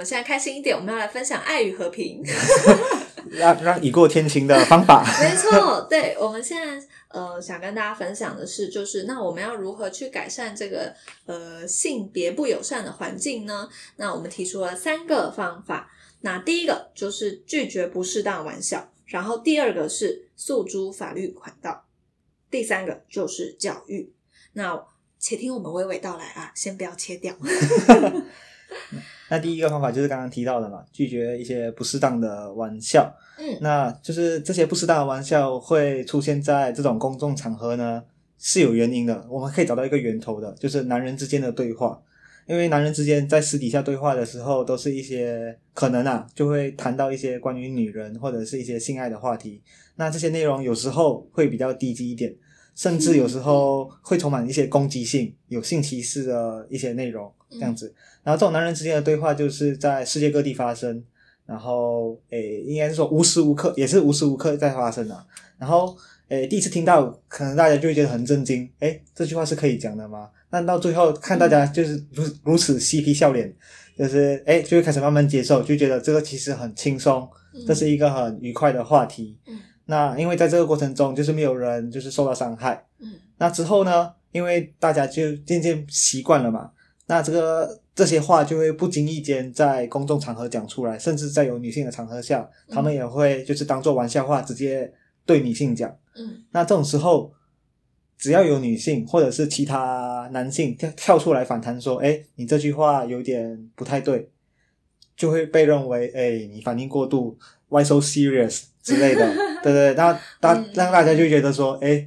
[0.00, 2.24] 们现在开心一点，我们要来分享爱与和平。
[3.30, 5.04] 让让已过天晴的方法。
[5.20, 10.92] 没错，对，我们现在呃想跟大家分享的是，就是那我们要如何去改善这个
[11.26, 13.68] 呃性别不友善的环境呢？
[13.96, 15.90] 那我们提出了三个方法。
[16.22, 21.84] 那第一个就是拒绝不适当玩笑，然后第二个是诉诸法律管道，
[22.50, 24.10] 第三个就是教育。
[24.54, 24.82] 那
[25.18, 27.36] 且听我们娓娓道来啊，先不要切掉。
[29.30, 33.12] 那第一个方法就是刚刚提到的嘛，拒绝一些不适当的玩笑。
[33.38, 38.02] 嗯那就是这些不适当的玩笑会出现在这种公众场合呢，
[38.38, 39.26] 是有原因的。
[39.30, 42.00] 我们可以找到一个源头的，就是男人之间的对话。
[42.46, 49.62] 因为男人之间在私底下对话的时候，都是一些可能啊，就会谈到一些关于女人或者是一些性爱的话题。
[49.94, 52.35] 那这些内容有时候会比较低级一点，
[52.74, 57.92] 甚至有时候会充满一些攻击性、有性歧视的一些内容，这样子。
[58.22, 61.02] 然后这种男人之间的对话就是在世界各地发生，
[61.46, 65.26] 然后诶，应该是说无时无刻也是无时无刻在发生的。
[65.58, 65.96] 然后
[66.28, 70.28] 诶，第一次听到，可能大家就会觉得很震惊，诶，这句话是可以讲的吗？
[70.48, 73.54] 但到最后看大家就是如如此嬉皮笑脸，
[73.96, 77.28] 就是诶，就会开始慢慢接受，就觉得这个其实很轻松，
[77.66, 79.38] 这是一个很愉快的话题。
[79.46, 82.86] 嗯那因为在这个过程中，就是没有人就是受到伤害。
[83.00, 86.70] 嗯那之后呢，因为大家就渐渐习惯了嘛，
[87.11, 94.92] 那这个这些话就会不经意间在公众场合讲出来，甚至在有女性的场合下，嗯他们也会就是当做玩笑话直接
[95.27, 95.90] 对女性讲。
[96.14, 97.33] 嗯那这种时候，
[98.16, 104.31] 只要有女性或者是其他男性跳跳出来反弹说：“哎，你这句话有点不太对”，
[105.16, 107.37] 就会被认为：“哎，你反应过度
[107.70, 109.35] ，why so serious 之类的。
[109.64, 112.07] ”对对，那大嗯让大家就觉得说：“哎，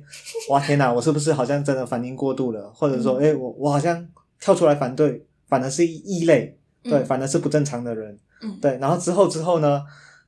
[0.50, 2.72] 哇天哪，我是不是好像真的反应过度了？
[2.74, 4.08] 或者说，嗯哎，我我好像
[4.44, 9.82] 跳出来反对，反而是异类，对，嗯反而是不正常的人。”嗯对，然后之后之后呢，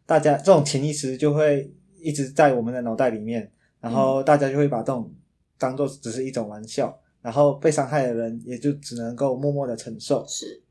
[0.05, 3.51] 大家这种潜意识就会一直在我们的脑袋里面，
[3.81, 5.13] 然后大家就会把这种
[5.57, 10.25] 当做只是一种玩笑，然后被伤害的人也就只能够默默的承受。
[10.25, 10.61] 是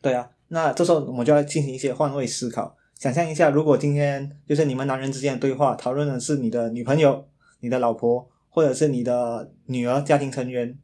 [0.00, 7.28] 对啊，那这时候我们就要进行一些换位思考，想象一下，如果今天就是你们男人之间的对话，讨论的是你的女朋友、
[7.60, 10.78] 你的老婆，或者是你的女儿、家庭成员，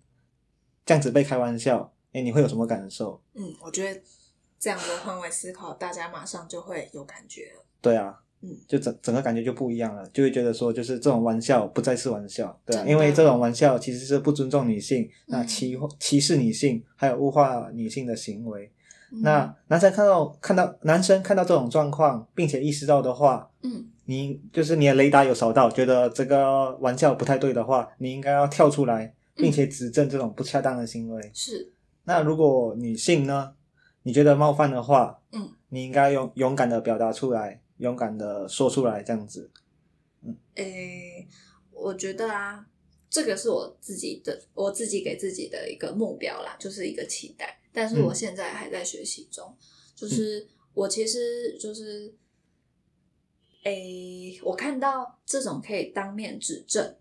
[0.84, 3.20] 这样子被开玩笑，哎，你会有什么感受？
[3.34, 4.00] 嗯，我觉得
[4.58, 7.64] 这样的换位思考，大家马上就会有感觉了。
[7.80, 18.70] 对啊，嗯，就整整个感觉就不一样了，就会觉得说，就是这种玩笑不再是玩笑，对啊，因为这种玩笑其实是不尊重女性，那嗯歧歧视女性，还有物化女性的行为。
[19.12, 31.30] 嗯那男生看到看到男生看到这种状况，并且意识到的话，嗯你就是你的雷达有扫到，觉得这个玩笑不太对的话，你应该要跳出来，并且指正这种不恰当的行为。
[31.34, 31.72] 是
[32.04, 33.54] 那如果女性呢，
[34.02, 39.50] 你觉得冒犯的话，嗯，你应该勇勇敢的表达出来，勇敢的说出来，这样子。
[40.22, 41.26] 嗯诶、
[41.70, 42.66] 我觉得啊，
[43.08, 47.60] 这个是我自己的，我自己给自己的一个目标啦，就是一个期待。
[47.72, 49.56] 但是我嗯现在还在学习中，
[49.94, 52.14] 就是我其实就是，
[53.64, 56.96] 诶、我看到这种可以当面指正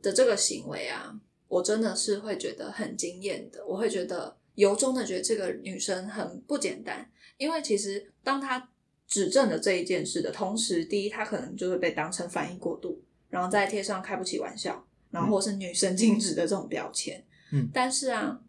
[0.00, 8.70] 的这个行为啊，我真的是会觉得很惊艳的，我会觉得由衷的觉得这个女生很不简单，因为其实当她
[9.06, 17.24] 指正了这一件事的同时，第一，她可能就会被当成反应过度，然后再贴上开不起玩笑，然后或是女神经质的这种标签。
[17.52, 18.40] 嗯但是啊，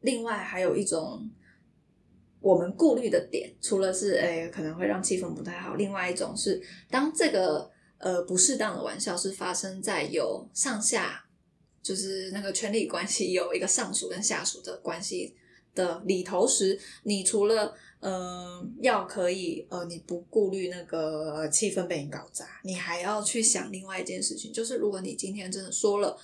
[0.00, 1.30] 另外还有一种
[2.40, 11.24] 我们顾虑的点，除了是诶、可能会让气氛不太好，另外一种是当这个呃不适当的玩笑是发生在有上下，
[11.82, 15.34] 就是那个权力关系有一个上属跟下属的关系
[15.74, 26.16] 的里头时，你除了呃要可以呃你不顾虑那个气氛被你搞砸，你还要去想另外一件事情，就是如果你今天真的说了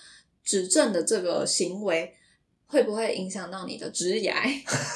[0.44, 2.14] 指正的这个行为。
[2.70, 4.34] 会不会影响到你的职涯？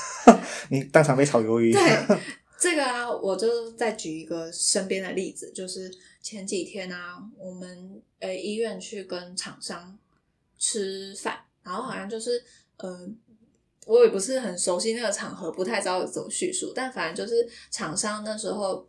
[0.69, 1.73] 你当场被炒鱿鱼。
[1.73, 1.81] 对，
[2.61, 9.99] 这个啊，我就再举一个身边的例子，就是前几天啊，我们呃医院去跟厂商
[10.63, 12.41] 吃饭，然后好像就是
[12.77, 13.19] 嗯，
[13.87, 18.89] 我也不是很熟悉那个场合，不太知道怎么叙述，但反正就是厂商那时候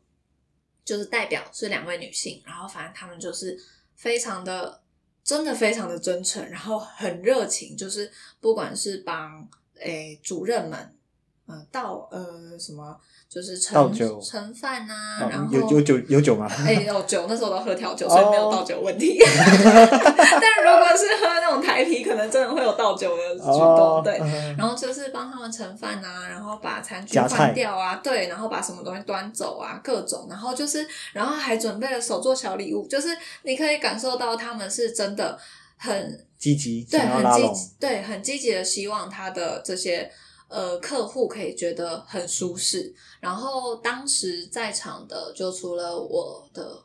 [0.85, 3.57] 就是代表是两位女性，然后反正他们就是
[3.95, 4.81] 非常的。
[5.25, 10.97] 真的非常的真诚，然后很热情，就是不管是帮诶主任们，
[11.45, 16.47] 呃，倒呃什么，就是盛盛饭啊，哦然后有有酒有酒吗？
[16.65, 19.19] 哎、有酒，那时候都喝调酒，所以没有倒酒问题。
[19.19, 23.61] 但如果是喝那种台啤，可能真的会有倒酒的举动。
[23.61, 33.09] 哦，对，嗯然后就是帮他们盛饭啊，然后把餐具换掉啊，对，然后把什么东西端走啊，各种，然后就是，然后还准备了手做小礼物，就是
[33.43, 35.37] 你可以感受到他们是真的
[35.77, 40.09] 很积极对，很积极，对，很积极的希望他的这些
[40.53, 42.93] 呃客户可以觉得很舒适。
[43.19, 46.79] 然后当时在场的就除了我的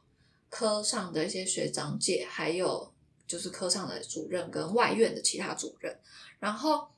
[0.49, 2.91] 科上的一些学长姐，还有
[3.27, 5.95] 就是科上的主任跟外院的其他主任。
[6.39, 6.89] 然后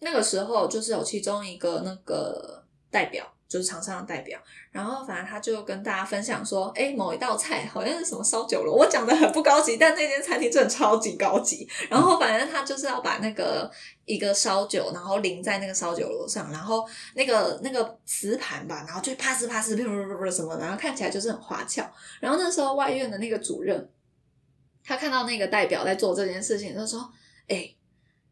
[0.00, 4.38] 那个时候就是有其中一个那个代表，就是厂商的代表，
[4.72, 11.68] 然后反正他就跟大家分享说，哎，某一道菜好像是什么烧酒楼，我讲的很不高级，但那间餐厅真的超级高级。
[11.88, 13.70] 然后反正他就是要把那个
[14.04, 21.88] 一个烧酒，然后淋在那个烧酒楼上，然后那个那个瓷盘吧，然后就啪呲啪呲，噗噗噗噗什么，然后看起来就是很花俏。
[22.20, 23.88] 然后那时候外院的那个主任，
[24.84, 27.08] 他看到那个代表在做这件事情，他说
[27.48, 27.72] ：“哎、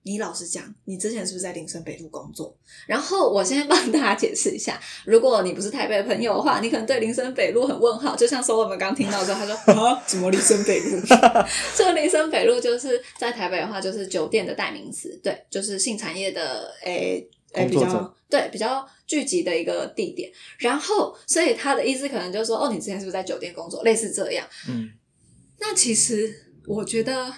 [0.06, 2.54] 你老实讲，你之前是不是在林森北路工作？
[2.86, 8.14] 然后我先帮大家解释一下，如果你不是台北的朋友的话，你可能对林森北路很问号。
[8.14, 11.00] 就像说我们刚听到之后，他说 啊，什么林森北路？
[11.74, 20.30] 这个林森北路就是在台北的话，就是酒店的代名词，对，就是性产业的诶诶比较对比较聚集的一个地点。
[20.58, 23.82] 然后，所以他的意思可能就是说，哦，你之前是不是在酒店工作？
[23.84, 24.46] 类似这样。
[24.68, 24.90] 嗯，
[25.58, 26.30] 那其实
[26.66, 27.32] 我觉得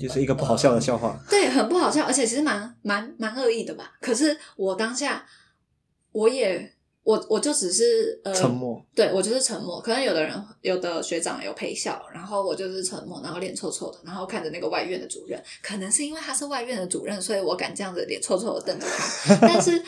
[0.00, 1.18] 就是一个不好笑的笑话。
[1.28, 3.92] 对，很不好笑，而且其实蛮蛮蛮恶意的吧。
[4.00, 5.24] 可是我当下，
[6.12, 9.80] 我也我我就只是呃沉默，对我就是沉默。
[9.80, 10.32] 可能有的人
[10.62, 15.42] 有的学长有陪笑，然后我就是沉默，然后脸臭臭的，然后看着那个外院的主任。
[15.62, 19.82] 可能是因为他是外院的主任，所以我敢这样子脸臭臭的瞪着他， 但是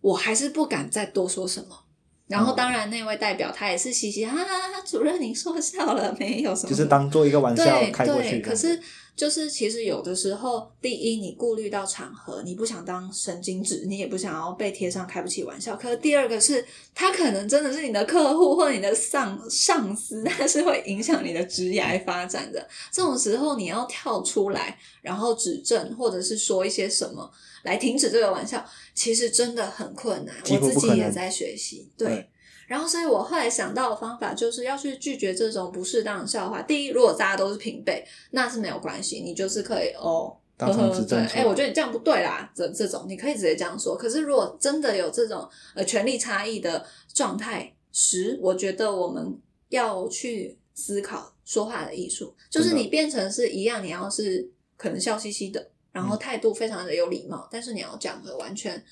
[0.00, 1.80] 我还是不敢再多说什么。
[2.26, 6.70] 然后，当然，那位代表他也是嘻嘻哈哈，主任您说笑了没有什么？
[6.70, 8.48] 就是当做一个玩笑对开过去对，的。
[8.48, 8.80] 可是
[9.16, 15.76] 就是其实有的时候，第一你顾虑到场合，你不想当神经质，你也不想要被贴上开不起玩笑。
[15.76, 22.68] 可是第二个是，他可能真的是你的客户或者你的上上司， 他是会影响你的职业发展的。
[22.90, 27.30] 这种时候你要跳出来，然后指正或者是说一些什么
[27.62, 30.34] 来停止这个玩笑，其实真的很困难。
[30.50, 32.28] 我自己也在学习，对。
[32.66, 36.62] 对然后，所以我后来想到的方法就是要去拒绝这种不适当的笑话。
[36.62, 43.96] 第一，如果大家都是平辈，那是没有关系，你就是可以哦，当场呵呵对，哎、我觉得你这样不对啦，这这种你可以直接这样说。
[43.96, 58.82] 可是如果真的有这种呃权力差异的状态时，我觉得我们要去思考说话的艺术，就是你变成是一样，你要是可能笑嘻嘻的，然后态度非常的有礼貌，但是你要讲的完全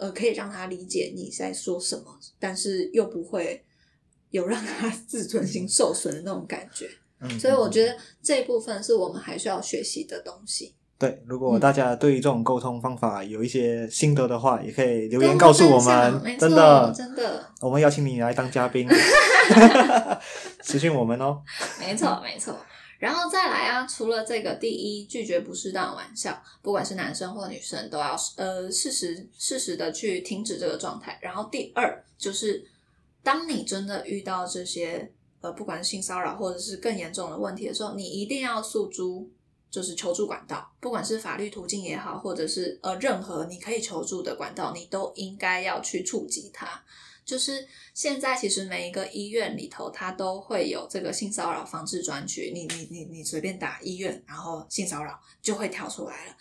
[0.00, 3.62] 呃可以让他理解你在说什么，但是又不会
[4.30, 6.88] 有让他 自尊心受损的那种感觉。
[7.20, 10.74] 嗯，所以我觉得得这一部分是我们还需要学习的东西。
[10.98, 11.22] 对。
[11.26, 16.38] 如果大家对于这种沟通方法有一些心得的话，也可以留言告诉我们。
[16.38, 18.88] 真的，真的，我们邀请你来当嘉宾，
[20.62, 21.42] 私讯我们哦。
[21.78, 22.56] 没错，没错。
[23.00, 31.18] 然后再来啊，除了这个，第一，拒绝不适当的玩笑，不管是男生或女生，都要呃适时适时的去停止这个状态。
[31.22, 32.62] 然后第二，就是
[33.22, 39.26] 当你真的遇到这些呃，不管是性骚扰或者是更严重的问题的时候，你一定要诉诸
[39.70, 46.84] 就是求助管道，不管是法律途径也好，或者是呃任何你可以求助的管道，你都应该要去触及它。
[47.24, 52.50] 就是现在，其实每一个医院里头，它都会有这个性骚扰防治专区。
[52.52, 56.36] 你你你你随便打医院，然后性骚扰就会跳出来了，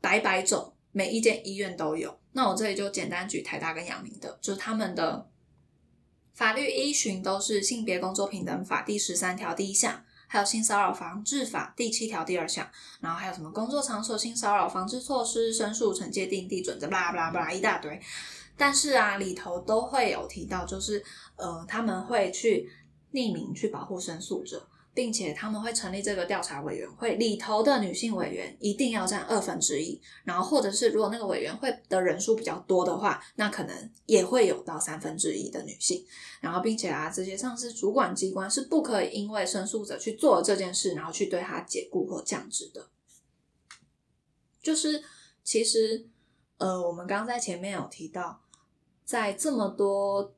[0.00, 2.18] 百百种每一间医院都有。
[2.32, 5.30] 那我这里就简单举台大跟阳明的，就是他们的
[6.34, 12.70] 法律依循都是性别工作平等法第十三条第一项，还有性骚扰防治法第七条第二项，
[13.00, 17.98] 然后还有什么工作场所性骚扰防治措施、申诉惩戒定地准则，巴拉巴拉巴拉一大堆。
[18.56, 21.04] 但是啊，里头都会有提到，就是
[21.36, 22.68] 呃，他们会去
[23.12, 24.68] 匿名去保护申诉者。
[24.96, 36.02] 并且他们会成立这个调查委员会，里头的女性委员一定要占二分之一，然后或者是如果那个委员会的人数比较多的话，那可能也会有到三分之一的女性。
[36.40, 42.88] 然后，并且啊，这些上司主管机关是不可以因为申诉者去做了这件事，然后去对他解雇或降职的。
[44.62, 45.04] 就是
[45.44, 46.06] 其实，
[46.56, 48.40] 呃，我们刚刚在前面有提到，
[49.06, 50.34] 在这么多。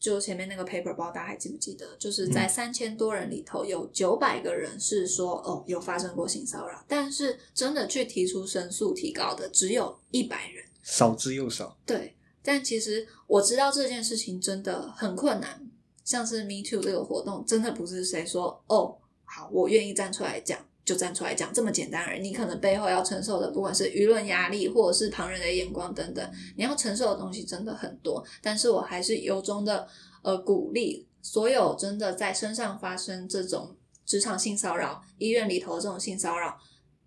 [0.00, 1.96] 就前面那个 paper 包，大家还记不记得？
[1.98, 11.74] 就是在三千多人里头，有九百个人是说哦有发生过性骚扰，但是真的去提出申诉提高的只有一百人，少之又少。
[11.86, 15.66] 对，但其实我知道这件事情真的很困难，
[16.04, 20.58] 像是 Me Too 这个活动，真的不是谁说哦好，我愿意站出来讲。
[20.84, 28.22] 就站出来讲这么简单而已，你可能背后要承受的，不管是舆论压力，或者是旁人的眼光等等，你要承受的东西真的很多。
[28.42, 29.88] 但是我还是由衷的
[30.20, 33.74] 呃鼓励所有真的在身上发生这种
[34.04, 36.58] 职场性骚扰、医院里头这种性骚扰，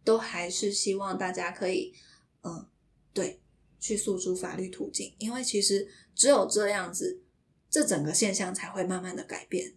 [0.03, 1.93] 都还是希望大家可以
[2.41, 2.65] 嗯
[3.13, 3.39] 对
[3.79, 7.21] 去诉诸法律途径，因为其实只有这样子，
[7.69, 9.75] 这整个现象才会慢慢的改变。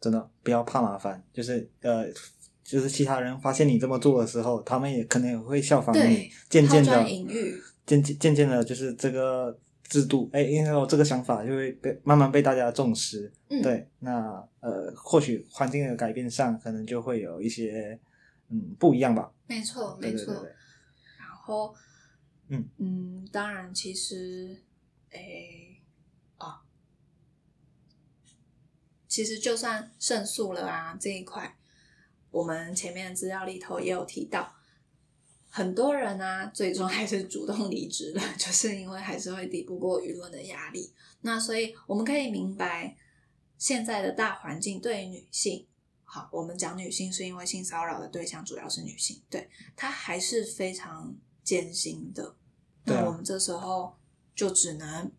[0.00, 2.06] 真的不要怕麻烦，就是呃。
[2.64, 7.04] 就是其他人发现你这么做的时候，他们也可能也会效仿你，渐渐的，
[7.84, 13.30] 渐渐渐渐的，就是这个制度，哎，因为我这个想法就会被慢慢被大家重视。
[13.62, 18.00] 对，那呃，或许环境的改变上，可能就会有一些
[18.48, 19.30] 嗯不一样吧。
[19.46, 20.32] 没错，没错。
[21.18, 21.74] 然后，
[22.48, 24.56] 嗯嗯，当然，其实，
[25.10, 25.20] 哎，
[26.38, 26.62] 啊，
[29.06, 31.54] 其实就算胜诉了啊，这一块。
[32.34, 34.52] 我们前面资料里头也有提到，
[35.48, 40.92] 很多人呢，最终还是主动离职了， 就是因为还是会抵不过舆论的压力。
[41.20, 42.96] 那所以我们可以明白，
[43.56, 45.64] 现在的大环境对于女性，
[46.02, 51.14] 好，我们讲女性是因为性骚扰的对象主要是女性，对她还是非常
[51.44, 52.34] 艰辛的。
[52.82, 53.96] 那我们这时候
[54.34, 55.12] 就只能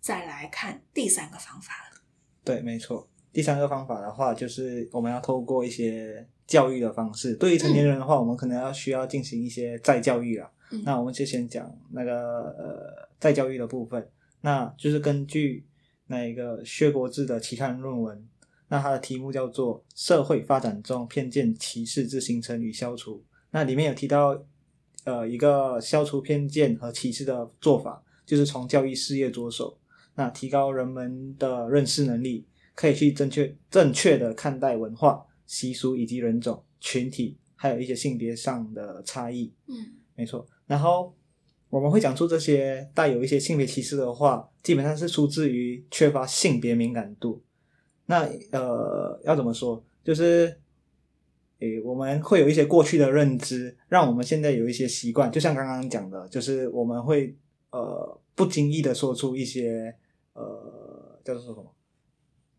[0.00, 2.00] 再来看第三个方法了。
[2.42, 6.26] 对，没错，第三个方法的话，就是我们要透过一些。
[6.46, 10.50] 教育的方式，对于成年人的话，我们可能要需要进行一些再教育了。
[10.84, 14.08] 那我们就先讲那个呃再教育的部分，
[14.40, 15.66] 那就是根据
[16.06, 18.26] 那一个薛国志的期刊论文，
[18.68, 23.18] 那它的题目叫做《社会发展中偏见歧视之形成与消除》。
[23.50, 24.42] 那里面有提到，
[25.04, 29.78] 呃，一个消除偏见和歧视的做法，就是从教育事业着手，
[30.14, 35.26] 那提高人们的认识能力，可以去正确正确的看待文化。
[35.52, 39.52] 习俗以及人种群体，还有一些性别上的差异。
[39.66, 39.74] 嗯，
[40.14, 40.46] 没错。
[40.66, 41.14] 然后
[41.68, 47.42] 我们会讲出这些带有一些性别歧视的话，基本上是出自于缺乏性别敏感度。
[48.06, 49.84] 那呃，要怎么说？
[50.02, 50.58] 就是，
[51.58, 55.30] 诶，我们会有一些过去的认知，让我们现在有一些习惯。
[55.30, 57.36] 就像刚刚讲的，就是我们会
[57.72, 59.94] 呃不经意的说出一些
[60.32, 61.74] 呃叫做什么，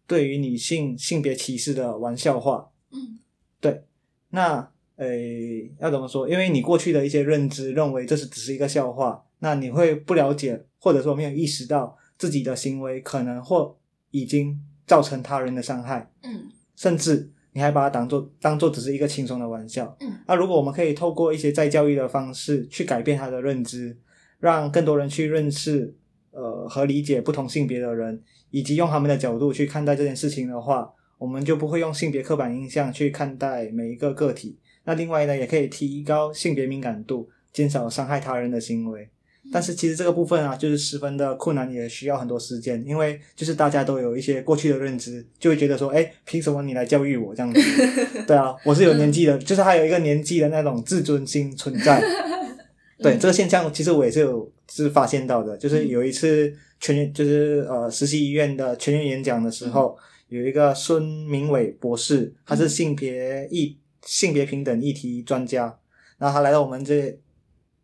[0.06, 2.70] 对于女性性别歧视的玩笑话。
[2.94, 3.20] 嗯，
[3.60, 3.84] 对，
[4.30, 6.30] 那诶，要怎么说？
[6.30, 13.76] 因为你过去的一些认知认为这是只是一个笑话，那你会不了解，或者说没有意识到自己的行为可能或
[14.12, 23.98] 已经造成他人的伤害，嗯，甚至你还把它当做当做只是一个轻松的玩笑，嗯，那如果我们可以透过一些再教育的方式去改变他的认知，
[24.40, 25.96] 让更多人去认识
[26.30, 28.22] 呃和理解不同性别的人，
[28.52, 30.94] 以及用他们的角度去看待这件事情的话。
[31.18, 34.58] 我们就不会用性别刻板印象去看待每一个个体。
[34.86, 39.08] 那另外呢，也可以提高性别敏感度，减少伤害他人的行为。
[39.52, 42.84] 但是其实这个部分啊，就是十分的困难，也需要很多时间。
[42.86, 47.62] 因为就是大家都有一些过去的认知，就会觉得说，哎，凭什么你来教育我这样子？
[48.28, 52.02] 对啊，我是有年纪的，就是还有一个年纪的那种自尊心存在。
[53.00, 55.58] 对这个现象，其实我也是有是发现到的。
[55.58, 59.98] 就是有一次全员，就是呃实习医院的全员演讲的时候。
[60.34, 65.78] 有一个孙明伟博士，他是性别议性别平等议题专家，
[66.18, 67.16] 然后他来到我们这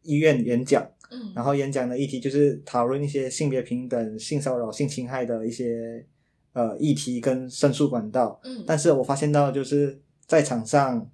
[0.02, 6.04] 医院演讲，嗯，然后演讲的议题就是讨论一些性别平等、性骚扰、性侵害的一些
[6.54, 11.08] 呃议题跟申诉管道，嗯，但是我发现到就是在场上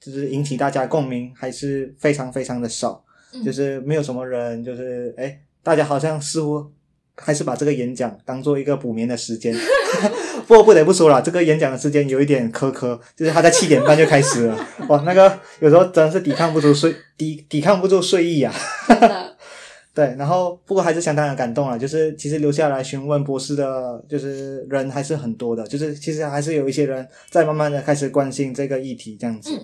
[0.00, 3.44] 就是引起大家共鸣还是非常非常的少，嗯。
[3.44, 6.68] 就是没有什么人，就是哎，大家好像似乎
[7.16, 9.54] 还是把这个演讲当做一个补眠的时间。
[10.46, 14.66] 不过不得不说了，这个演讲的时间有一点苛刻，就是他在七点半就开始了。
[14.88, 18.52] 哇，那个有时候真的是抵抗不住睡抵抵抗不住睡意啊。
[19.94, 29.50] 对，然后不过还是相当的感动了，就是其实留下来询问博士的，就是人还是很多的，就是其实还是有一些人在慢慢的开始关心这个议题这样子。
[29.52, 29.60] 嗯，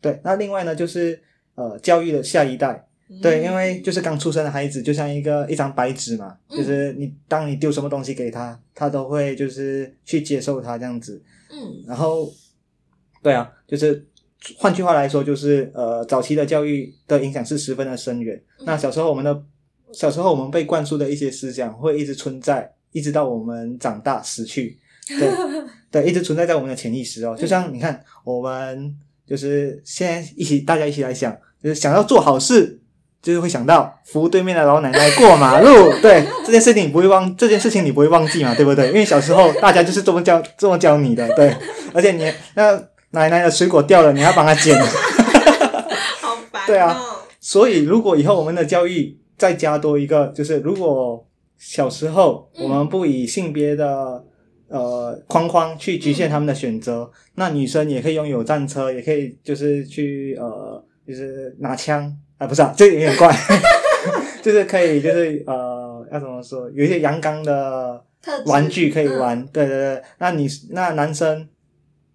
[0.00, 1.20] 对，那另外呢，就是
[1.56, 2.86] 呃，教育的下一代，
[3.20, 11.20] 对，嗯因为就是刚出生的孩子就像一个一张白纸嘛，嗯就是你当你丢什么东西给他，他都会就是去接受它这样子。
[11.50, 12.32] 嗯然后，
[13.22, 14.06] 对啊，就是
[14.56, 18.40] 换句话来说，就是呃，早期的教育的影响是十分的深远。
[18.60, 19.42] 嗯那小时候我们的
[19.92, 25.28] 小时候我们被灌输的一些思想会一直存在，一直到我们长大死去，对
[25.90, 27.36] 对，一直存在在我们的潜意识哦。
[27.36, 28.96] 就像你看，我们
[29.26, 32.78] 就是现在一起大家一起来想，就是想要做好事。
[33.22, 38.88] 就是会想到扶对面的老奶奶过马路， 对这件事情你不会忘，这件事情你不会忘记嘛，对不对？
[38.88, 41.54] 因为小时候大家就是这么教 这么教你的，对。
[41.92, 42.72] 而且你那
[43.10, 44.78] 奶奶的水果掉了，你要帮她捡。
[46.20, 46.64] 好烦、哦。
[46.66, 47.00] 对啊，
[47.40, 51.26] 所以如果以后我们的教育再加多一个，就是如果
[51.58, 54.24] 小时候我们不以性别的
[54.68, 63.30] 呃框框去局限他们的选择，那女生也可以拥有战车，也可以就是去呃就是拿枪啊，不是啊，这有点怪，
[64.42, 68.02] 就是可以就是呃要怎么说，有一些阳刚的
[68.46, 70.02] 玩具可以玩，对对对。
[70.18, 71.46] 那你那男生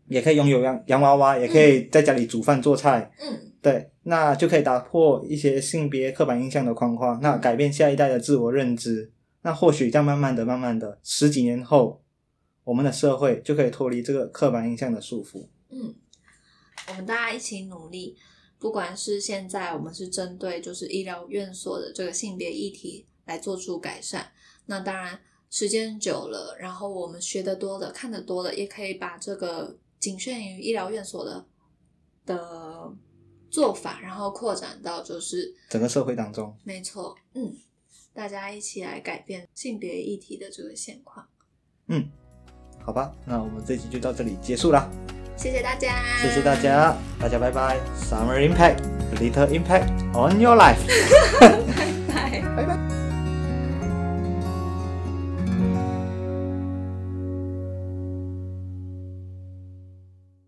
[0.07, 9.11] 也可以拥有洋洋娃娃，也可以在家里煮饭做菜，嗯对，那就可以打破一些性别刻板印象的框框，那改变下一代的自我认知。
[9.43, 12.01] 那或许这样慢慢的、慢慢的，十几年后，
[12.63, 15.45] 我们的社会就可以脱离这个刻板印象的束缚。
[15.69, 15.93] 嗯，
[16.89, 18.15] 我们大家一起努力，
[18.65, 24.25] 不管是现在我们是针对就是医疗院所的这个性别议题来做出改善，
[24.65, 31.45] 那当然时间久了，然后我们学的多了、看得多了，也可以把这个仅限于医疗院所的
[32.25, 32.91] 的
[33.51, 37.55] 做法，然后扩展到就是整个社会当中，没错，嗯，
[38.15, 41.23] 大家一起来改变性别议题的这个现况。
[41.85, 42.09] 嗯，
[42.83, 44.91] 好吧，那我们这期就到这里结束啦，
[45.37, 45.89] 谢谢大家，
[46.21, 47.77] 谢谢大，家，大家拜拜。
[47.95, 48.77] Summer impact,
[49.19, 50.77] little impact on your life，
[51.39, 51.49] 拜
[52.13, 52.41] 拜。
[52.55, 52.94] 拜拜。